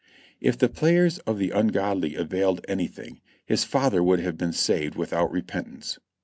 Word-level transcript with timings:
If 0.39 0.57
the 0.57 0.67
prayers 0.67 1.19
of 1.27 1.37
the 1.37 1.51
ungodly 1.51 2.15
availed 2.15 2.65
anything, 2.67 3.21
his 3.45 3.63
father 3.63 4.01
would 4.01 4.19
have 4.19 4.35
been 4.35 4.51
saved 4.51 4.95
without 4.95 5.29
repentance. 5.29 5.99